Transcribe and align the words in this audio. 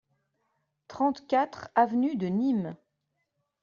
trente-quatre 0.87 1.69
avenue 1.75 2.15
de 2.15 2.25
Nîmes 2.25 2.75